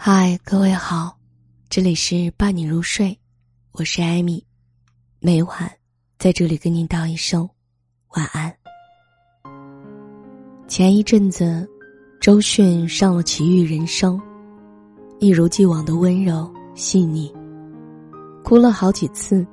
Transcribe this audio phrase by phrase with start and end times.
[0.00, 1.18] 嗨，各位好，
[1.68, 3.18] 这里是伴你入睡，
[3.72, 4.42] 我是艾米，
[5.18, 5.68] 每晚
[6.20, 7.46] 在这里跟您道一声
[8.10, 8.54] 晚安。
[10.68, 11.68] 前一阵子，
[12.20, 14.16] 周迅上了《奇遇人生》，
[15.18, 17.34] 一如既往的温柔细腻，
[18.44, 19.44] 哭了好几次，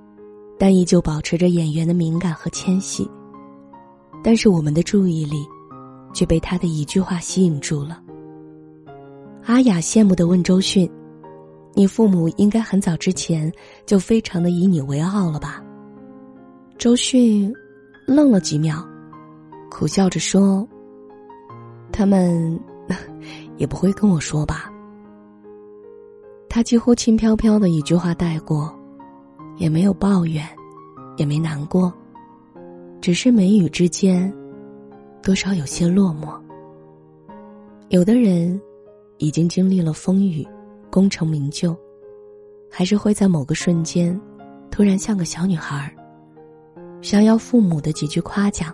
[0.60, 3.10] 但依旧保持着演员的敏感和纤细。
[4.24, 5.44] 但是我们的注意力，
[6.14, 8.00] 却被他的一句话吸引住了。
[9.46, 10.90] 阿雅羡慕的问周迅
[11.76, 13.52] ：“你父母应该很早之前
[13.86, 15.64] 就非常的以你为傲了吧？”
[16.80, 17.54] 周迅
[18.08, 18.84] 愣了几秒，
[19.70, 20.68] 苦笑着说
[21.94, 22.60] ：“他们
[23.58, 24.72] 也不会跟我说吧。”
[26.50, 28.74] 他几乎轻飘飘的一句话带过，
[29.58, 30.44] 也没有抱怨，
[31.18, 31.94] 也没难过，
[33.00, 34.34] 只是眉宇之间
[35.22, 36.36] 多少有些落寞。
[37.90, 38.60] 有的人。
[39.18, 40.46] 已经经历了风雨，
[40.92, 41.76] 功成名就，
[42.70, 44.20] 还是会在某个瞬间，
[44.70, 45.92] 突然像个小女孩儿，
[47.02, 48.74] 想要父母的几句夸奖，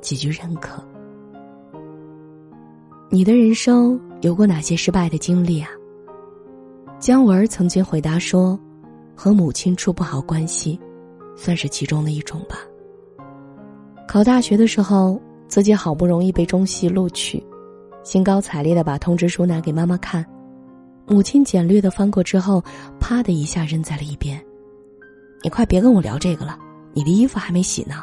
[0.00, 0.82] 几句认可。
[3.10, 5.70] 你的人生有过哪些失败的经历啊？
[6.98, 8.58] 姜文曾经回答说
[9.14, 10.78] ：“和母亲处不好关系，
[11.36, 12.58] 算是其中的一种吧。”
[14.08, 17.42] 考大学的时候，自己好不容易被中戏录取。
[18.08, 20.24] 兴高采烈的把通知书拿给妈妈看，
[21.06, 22.64] 母亲简略的翻过之后，
[22.98, 24.42] 啪的一下扔在了一边。
[25.42, 26.58] 你快别跟我聊这个了，
[26.94, 28.02] 你的衣服还没洗呢。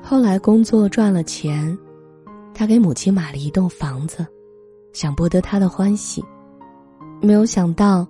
[0.00, 1.76] 后来工作赚了钱，
[2.54, 4.24] 他给母亲买了一栋房子，
[4.92, 6.22] 想博得她的欢喜。
[7.20, 8.06] 没有想到，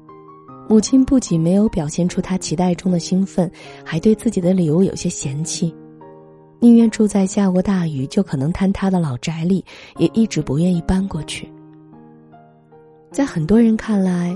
[0.69, 3.51] 母亲不仅没有表现出她期待中的兴奋，
[3.83, 5.75] 还对自己的礼物有些嫌弃。
[6.63, 9.65] 宁愿住在下过大雨就可能坍塌的老宅里，
[9.99, 11.53] 也一直不愿意搬过去。
[13.11, 14.33] 在很多人看来，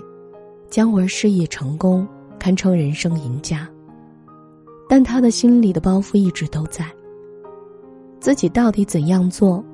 [0.68, 2.04] 姜文事业成功，
[2.36, 3.68] 堪称人生赢家。
[4.88, 6.84] 但他的心里的包袱一直都在。
[8.18, 9.64] 自己到底怎样做，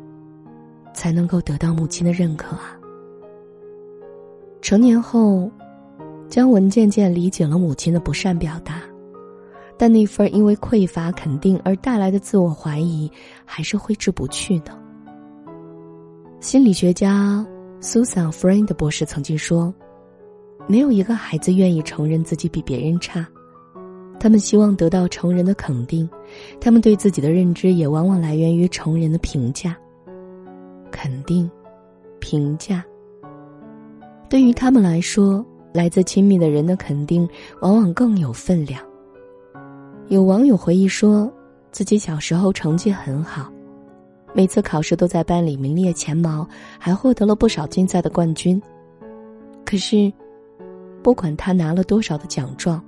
[0.92, 2.76] 才能够得到母亲的认可啊？
[4.60, 5.50] 成年后，
[6.28, 8.82] 姜文渐渐理解了母亲的不善表达。
[9.82, 13.10] 但那份因为匮乏肯定而带来的自我怀疑，
[13.44, 14.70] 还是挥之不去的。
[16.38, 17.44] 心理学家
[17.80, 19.74] Susan Friend 博士曾经说
[20.70, 23.26] ：“没有一个孩子愿意承认自己比别人差，
[24.20, 26.08] 他们希望得到成人的肯定，
[26.60, 29.76] 他们对自己的认知也往往来源于成人的评价。
[30.92, 31.50] 肯定、
[32.20, 32.84] 评价，
[34.30, 37.28] 对于他们来说，来自亲密的人的肯定
[37.62, 38.80] 往往更有分量。”
[40.12, 41.32] 有网友回忆说，
[41.70, 43.50] 自己小时候成绩很好，
[44.34, 46.46] 每次考试都在班里名列前茅，
[46.78, 48.60] 还获得了不少竞赛的冠军。
[49.64, 50.12] 可是，
[51.02, 52.78] 不管他拿了多少的奖状，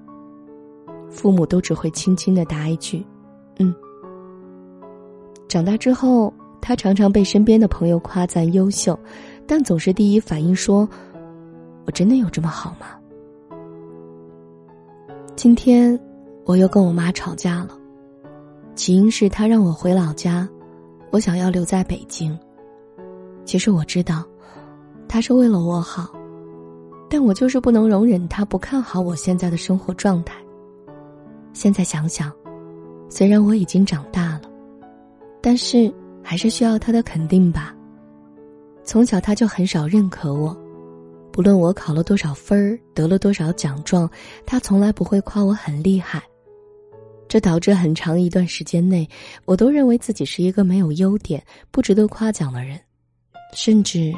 [1.08, 3.02] 父母都只会轻轻的答一句
[3.56, 3.74] ：“嗯。”
[5.48, 6.30] 长大之后，
[6.60, 8.98] 他常常被身边的朋友夸赞优秀，
[9.46, 10.86] 但总是第一反应说
[11.88, 12.86] ：“我真的有这么好吗？”
[15.34, 15.98] 今天。
[16.46, 17.70] 我又跟我妈吵架了，
[18.74, 20.46] 起因是她让我回老家，
[21.10, 22.38] 我想要留在北京。
[23.46, 24.24] 其实我知道，
[25.08, 26.10] 她是为了我好，
[27.08, 30.34] 但我就是不能容忍她不看好我现在的生活状态。
[31.54, 32.30] 现在想想，
[33.08, 34.42] 虽然我已经长大了，
[35.40, 37.74] 但是还是需要她的肯定吧。
[38.82, 40.54] 从小她就很少认可我。
[41.32, 44.08] 不论我考了多少分儿，得了多少奖状，
[44.46, 46.22] 他从来不会夸我很厉害。
[47.34, 49.08] 这导致很长一段时间内，
[49.44, 52.78] 我都认为自己是一个没有优点、不值得夸奖的人，
[53.56, 54.14] 甚至，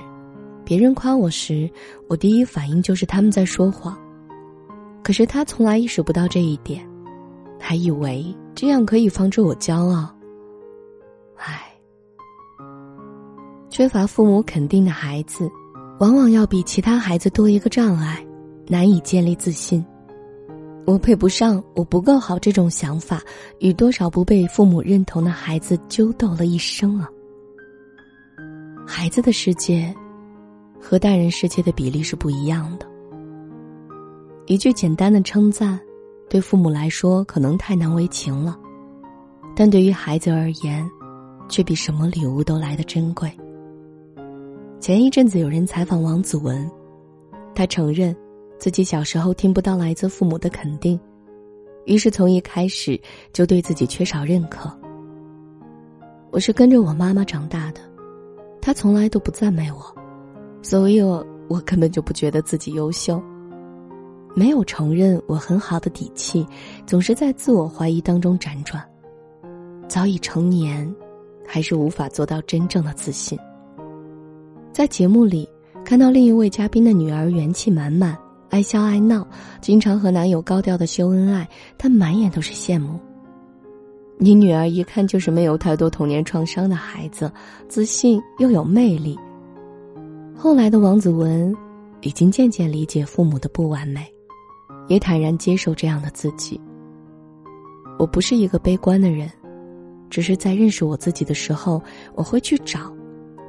[0.66, 1.66] 别人夸我时，
[2.10, 3.98] 我第一反应就是他们在说谎。
[5.02, 6.86] 可是他从来意识不到这一点，
[7.58, 8.22] 还以为
[8.54, 10.14] 这样可以防止我骄傲。
[11.36, 11.72] 唉，
[13.70, 15.50] 缺乏父母肯定的孩子，
[16.00, 18.22] 往往要比其他孩子多一个障碍，
[18.66, 19.82] 难以建立自信。
[20.86, 23.20] 我配不上，我不够好，这种想法
[23.58, 27.10] 与多少不被父母认同的孩子揪斗了一生啊！
[28.86, 29.92] 孩子的世界
[30.80, 32.86] 和大人世界的比例是不一样的。
[34.46, 35.76] 一句简单的称赞，
[36.30, 38.56] 对父母来说可能太难为情了，
[39.56, 40.88] 但对于孩子而言，
[41.48, 43.28] 却比什么礼物都来得珍贵。
[44.78, 46.70] 前一阵子有人采访王子文，
[47.56, 48.16] 他承认。
[48.58, 50.98] 自己小时候听不到来自父母的肯定，
[51.84, 52.98] 于是从一开始
[53.32, 54.70] 就对自己缺少认可。
[56.30, 57.80] 我是跟着我妈妈长大的，
[58.60, 59.94] 她从来都不赞美我，
[60.62, 63.22] 所以我我根本就不觉得自己优秀。
[64.34, 66.46] 没有承认我很好的底气，
[66.86, 68.82] 总是在自我怀疑当中辗转。
[69.88, 70.92] 早已成年，
[71.46, 73.38] 还是无法做到真正的自信。
[74.72, 75.48] 在节目里
[75.84, 78.18] 看到另一位嘉宾的女儿元气满满。
[78.56, 79.28] 爱笑爱闹，
[79.60, 82.98] 经常和男友高调的秀恩爱，他满眼都是羡慕。
[84.16, 87.30] 你女儿一看就是没有太多童年创伤的孩子，
[87.68, 89.14] 自信又有魅力。
[90.34, 91.54] 后来的王子文，
[92.00, 94.10] 已经渐渐理解父母的不完美，
[94.88, 96.58] 也坦然接受这样的自己。
[97.98, 99.30] 我不是一个悲观的人，
[100.08, 101.82] 只是在认识我自己的时候，
[102.14, 102.90] 我会去找，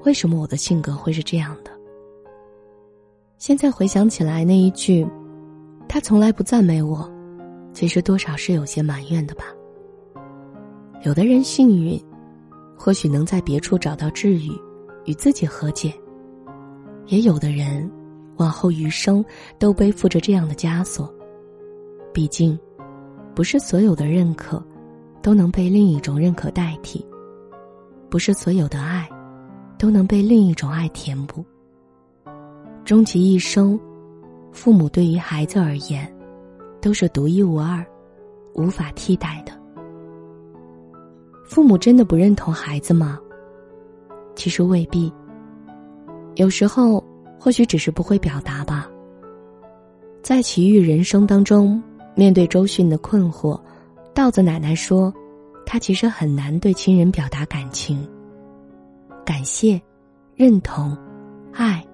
[0.04, 1.72] 为什么我的性格会是这样的。
[3.38, 5.08] 现在回想起来，那一句
[5.88, 7.08] “他从来不赞美我”，
[7.72, 9.46] 其实多少是有些埋怨的吧。
[11.04, 12.04] 有的人幸运，
[12.76, 14.50] 或许能在别处找到治愈，
[15.06, 15.92] 与自己和解；
[17.06, 17.90] 也有的人，
[18.38, 19.24] 往后余生
[19.60, 21.14] 都背负着这样的枷锁。
[22.12, 22.58] 毕竟，
[23.36, 24.62] 不是所有的认可，
[25.22, 27.06] 都能被另一种认可代替；
[28.10, 29.08] 不是所有的爱，
[29.78, 31.46] 都能被另一种爱填补。
[32.88, 33.78] 终其一生，
[34.54, 36.10] 父母对于孩子而言，
[36.80, 37.86] 都是独一无二、
[38.54, 39.52] 无法替代的。
[41.44, 43.20] 父母真的不认同孩子吗？
[44.36, 45.12] 其实未必。
[46.36, 47.04] 有时候，
[47.38, 48.90] 或许只是不会表达吧。
[50.24, 51.84] 在奇遇人生当中，
[52.16, 53.60] 面对周迅的困惑，
[54.14, 55.14] 稻子奶奶说
[55.68, 58.08] ：“她其实很难对亲人表达感情。
[59.26, 59.82] 感谢、
[60.38, 60.98] 认同、
[61.52, 61.86] 爱。”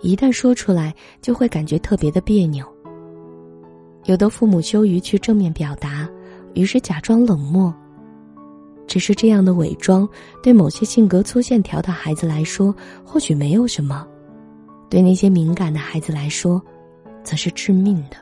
[0.00, 2.64] 一旦说出来，就会感觉特别的别扭。
[4.06, 6.08] 有的父母羞于去正面表达，
[6.54, 7.72] 于是假装冷漠。
[8.86, 10.08] 只是这样的伪装，
[10.42, 12.74] 对某些性格粗线条的孩子来说，
[13.04, 14.04] 或许没有什么；
[14.88, 16.60] 对那些敏感的孩子来说，
[17.22, 18.16] 则是致命的。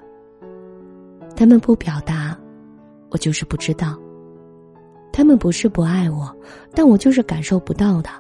[1.36, 2.36] 他们不表达，
[3.10, 3.96] 我就是不知道；
[5.12, 6.36] 他们不是不爱我，
[6.75, 8.10] 但我就是感受不到的。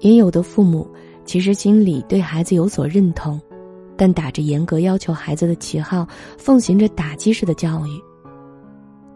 [0.00, 0.88] 也有的父母。
[1.24, 3.40] 其实心里对孩子有所认同，
[3.96, 6.06] 但打着严格要求孩子的旗号，
[6.36, 8.02] 奉行着打击式的教育。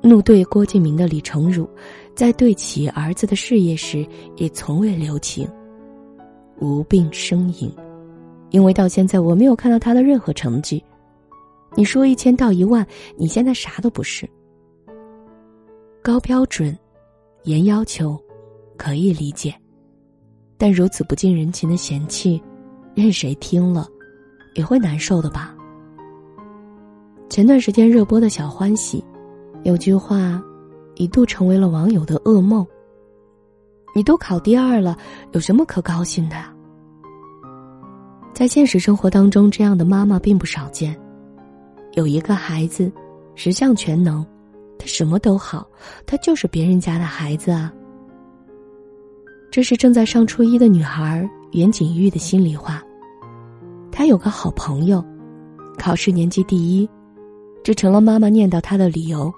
[0.01, 1.69] 怒对郭敬明的李成儒，
[2.15, 4.07] 在对其儿子的事业时，
[4.37, 5.49] 也从未留情，
[6.61, 7.71] 无病呻吟，
[8.51, 10.83] 因为到现在我没有看到他的任何成绩。
[11.75, 14.29] 你说一千到一万，你现在啥都不是。
[16.01, 16.77] 高标准，
[17.43, 18.19] 严要求，
[18.77, 19.53] 可以理解。
[20.59, 22.43] 但如此不近人情的嫌弃，
[22.95, 23.87] 任谁听了，
[24.55, 25.55] 也会难受的吧？
[27.31, 28.99] 前段时间热播的《小欢喜》，
[29.63, 30.43] 有句话，
[30.97, 32.67] 一度成为了网友的噩梦。
[33.95, 34.97] 你都考第二了，
[35.33, 36.37] 有什么可高兴的？
[38.35, 40.99] 在现实生活当中，这样的妈妈并不少见。
[41.93, 42.91] 有一个孩子，
[43.35, 44.27] 十项全能，
[44.79, 45.67] 他什么都好，
[46.05, 47.73] 他就是别人家的孩子啊。
[49.51, 52.83] 这是正在上初一的女孩袁景玉的心里话。
[53.91, 55.05] 她有个好朋友，
[55.79, 56.89] 考试年级第一，
[57.63, 59.33] 这成了妈妈念叨她的理由。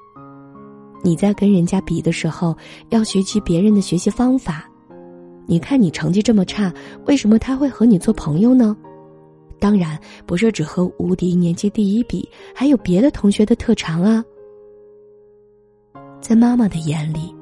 [1.02, 2.54] 你在跟人家比的时候，
[2.90, 4.68] 要学习别人的学习方法。
[5.46, 6.72] 你看你成绩这么差，
[7.06, 8.76] 为什么他会和你做朋友呢？
[9.58, 14.24] 当然不是只和无敌年级第一比，还有别的同学的特长啊。
[16.20, 17.34] 在妈妈的眼里，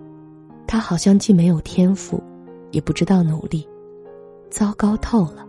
[0.66, 2.22] 他好像既没有天赋。
[2.70, 3.66] 也不知道努力，
[4.50, 5.46] 糟糕透了。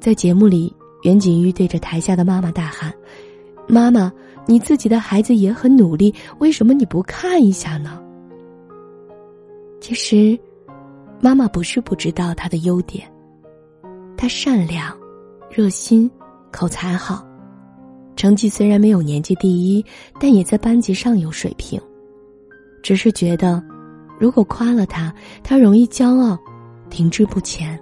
[0.00, 2.92] 在节目里，袁景玉对着台下的妈妈大喊
[3.66, 4.12] ：“妈妈，
[4.46, 8.00] 你自己的孩子也很努力，为什么你不看一下呢？”
[9.80, 10.38] 其实，
[11.20, 13.10] 妈妈不是不知道他的优点，
[14.16, 14.96] 他善良、
[15.50, 16.10] 热心、
[16.52, 17.26] 口才好，
[18.14, 19.84] 成绩虽然没有年级第一，
[20.20, 21.80] 但也在班级上有水平，
[22.82, 23.62] 只是觉得。
[24.18, 26.38] 如果夸了他，他容易骄傲，
[26.90, 27.78] 停滞不前。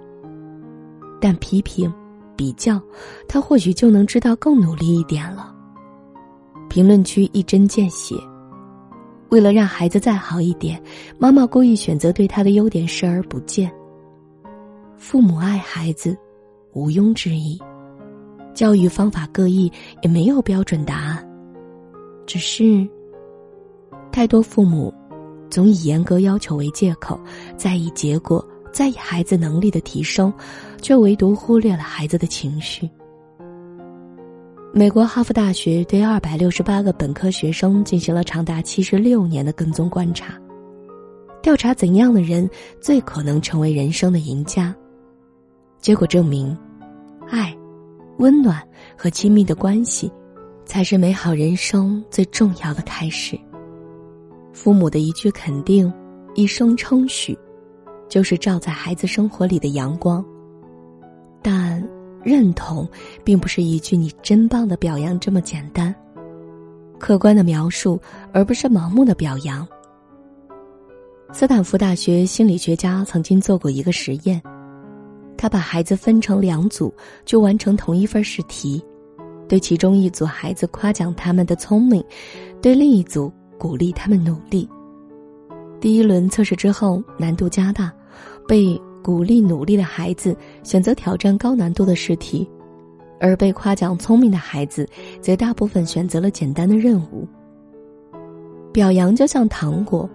[1.19, 1.91] 但批评、
[2.35, 2.79] 比较，
[3.27, 5.53] 他或许就能知道更努力一点了。
[6.69, 8.15] 评论区一针见血，
[9.29, 10.79] 为了让孩子再好一点，
[11.17, 13.71] 妈妈故意选择对他的优点视而不见。
[14.95, 16.15] 父母爱孩子，
[16.73, 17.59] 毋庸置疑，
[18.53, 19.71] 教育方法各异，
[20.03, 21.27] 也没有标准答案。
[22.27, 22.87] 只是，
[24.11, 24.93] 太多父母。
[25.49, 27.19] 总以严格要求为借口，
[27.55, 30.33] 在意结果，在意孩子能力的提升，
[30.81, 32.89] 却唯独忽略了孩子的情绪。
[34.73, 40.39] 美国哈佛大学对二百六十八个本科学生进行了长达七十六年的跟踪观察，
[41.41, 42.47] 调查怎样的人
[42.79, 44.75] 最可能成为人生的赢家。
[45.79, 46.55] 结果证明，
[47.29, 47.55] 爱
[48.17, 48.61] 温暖
[48.95, 50.11] 和亲密的关系，
[50.65, 53.39] 才是美好人生最重要的开始。
[54.57, 55.93] 父母的一句肯定，
[56.33, 57.37] 一声称许，
[58.09, 60.25] 就是照在孩子生活里的阳光。
[61.43, 61.87] 但
[62.23, 62.89] 认同，
[63.23, 65.93] 并不是一句“你真棒”的表扬这么简单。
[66.97, 68.01] 客观的描述，
[68.33, 69.65] 而不是盲目的表扬。
[71.31, 74.41] 斯坦福大学心理学家曾经做过一个实验，
[75.37, 76.91] 他把孩子分成两组，
[77.25, 78.83] 就完成同一份试题，
[79.47, 82.03] 对其中一组孩子夸奖他们的聪明，
[82.59, 84.67] 对另一组鼓励他们努力。
[85.79, 87.91] 第一轮测试之后，难度加大，
[88.47, 88.79] 被。
[89.03, 92.45] 鼓励努力的孩子选择挑战高难度的试题，
[93.21, 94.85] 而被夸奖聪明的孩子
[95.21, 97.25] 则大部分选择了简单的任务。
[98.73, 100.09] 表扬就像糖果，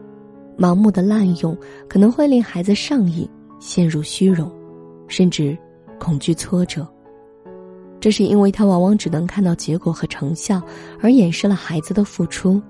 [0.59, 1.57] 盲目的滥用
[1.89, 3.27] 可能会令孩子上瘾，
[3.59, 4.53] 陷入虚荣，
[5.09, 5.57] 甚至
[5.99, 6.87] 恐惧挫折。
[7.99, 10.61] 这是因为他往往只能看到结果和成效，
[11.01, 12.61] 而掩饰了孩子的付出。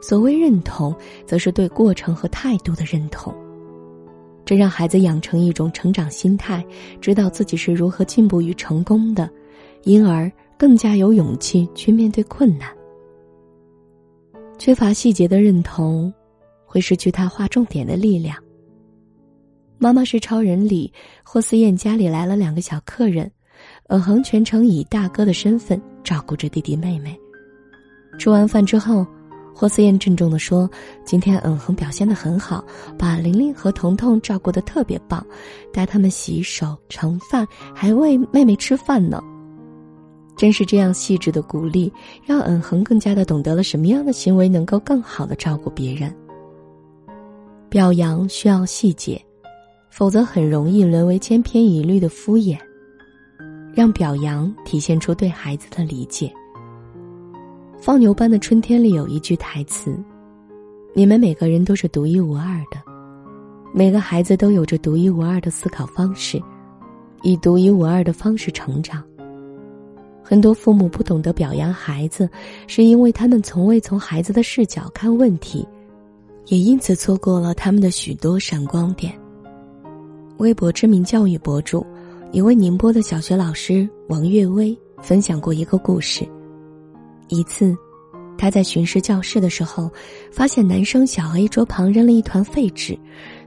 [0.00, 0.94] 所谓认同，
[1.26, 3.34] 则是对过程和态度的认同。
[4.44, 6.64] 这让孩子养成一种成长心态，
[7.00, 9.28] 知道自己是如何进步与成功的，
[9.82, 12.70] 因而更加有勇气去面对困难。
[14.56, 16.10] 缺乏细节的认同，
[16.64, 18.36] 会失去他划重点的力量。
[19.76, 20.90] 《妈妈是超人》里，
[21.22, 23.30] 霍思燕家里来了两个小客人，
[23.88, 27.14] 尔恒全程以大哥的身份照顾着弟弟妹妹。
[28.18, 29.06] 吃完饭之后。
[29.58, 30.70] 霍思燕郑重地说
[31.04, 32.64] ：“今天嗯哼表现的很好，
[32.96, 35.26] 把玲玲和彤彤照顾的特别棒，
[35.72, 39.20] 带他们洗手、盛饭，还喂妹妹吃饭呢。
[40.36, 41.92] 正是这样细致的鼓励，
[42.24, 46.14] 让嗯哼更加的懂得了什么样的行为能够更好的照顾别人。
[47.68, 49.20] 表扬需要细节，
[49.90, 52.56] 否则很容易沦为千篇一律的敷衍。
[53.74, 56.32] 让表扬体现出对孩子的理解。”
[57.80, 59.96] 《放牛班的春天》里有一句台词
[60.94, 62.82] ：“你们每个人都是独一无二的，
[63.72, 66.42] 每个孩子都有着独一无二的思考方式，
[67.22, 69.02] 以独一无二的方式成长。”
[70.24, 72.28] 很多父母不懂得表扬孩子，
[72.66, 75.66] 是因为他们从未从孩子的视角看问题，
[76.48, 79.14] 也因此错过了他们的许多闪光点。
[80.38, 81.86] 微博知名教育博主、
[82.32, 86.28] 一位宁波的小学老师王月薇分享过一个故事。
[87.28, 87.76] 一次，
[88.36, 89.90] 他在巡视教室的时候，
[90.30, 92.98] 发现男生小 A 桌旁扔了一团废纸。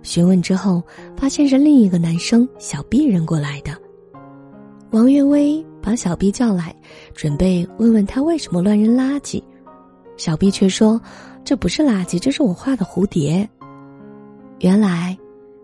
[0.03, 0.83] 询问之后，
[1.17, 3.71] 发现是另一个男生小 B 扔过来的。
[4.91, 6.75] 王月薇把小 B 叫来，
[7.13, 9.41] 准备问问他为什么乱扔垃圾。
[10.17, 11.01] 小 B 却说
[11.43, 13.47] ：“这不是垃圾，这是我画的蝴蝶。”
[14.59, 15.17] 原来，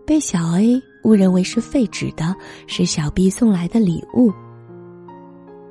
[0.06, 2.34] 被小 A 误认为是废纸的，
[2.66, 4.32] 是小 B 送来的礼物。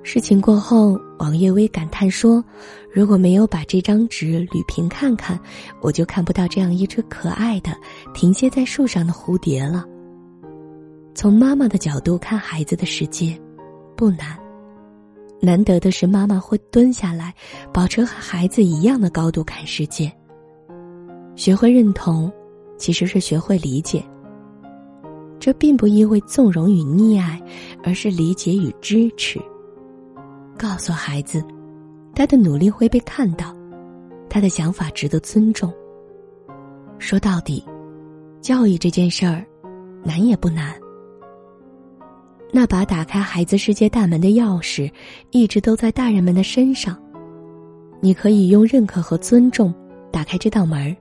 [0.10, 2.42] 事情过后，王月薇感叹说
[2.90, 5.38] ：“如果没有把这张纸捋平看看，
[5.82, 7.76] 我就看不到这样一只可爱的
[8.14, 9.84] 停歇在树上的蝴蝶了。”
[11.14, 13.38] 从妈妈的角度看孩子的世界，
[13.98, 14.40] 不难，
[15.42, 17.36] 难得的是妈妈会蹲下来，
[17.74, 20.10] 保持和孩子一样的高度看世界。
[21.36, 22.32] 学会认同，
[22.78, 24.02] 其实是学会理解。
[25.38, 27.42] 这并不意味纵容与溺爱，
[27.84, 29.38] 而是理解与支持。
[30.58, 31.44] 告诉孩子，
[32.16, 33.56] 他的努力会被看到，
[34.30, 35.72] 他的想法值得尊重。
[36.98, 37.64] 说到底，
[38.42, 39.46] 教育这件事儿，
[40.04, 40.74] 难也不难。
[42.52, 44.92] 那把打开孩子世界大门的钥匙，
[45.32, 46.98] 一直都在大人们的身上。
[48.00, 49.74] 你可以用认可和尊重
[50.12, 50.96] 打开这道门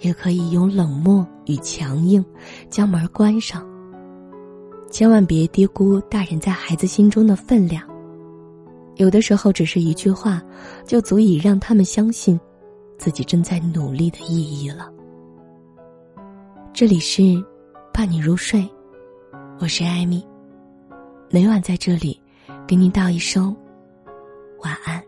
[0.00, 2.24] 也可以用冷漠与强硬
[2.68, 3.66] 将门关上。
[4.90, 7.87] 千万别低估大人在孩子心中的分量。
[8.98, 10.42] 有的时候，只是一句话，
[10.84, 12.38] 就足以让他们相信，
[12.98, 14.92] 自己正在努力的意义了。
[16.72, 17.22] 这里是
[17.94, 18.68] 伴你入睡，
[19.60, 20.26] 我是艾米，
[21.30, 22.20] 每晚在这里
[22.66, 23.56] 给你道一声
[24.64, 25.00] 晚安。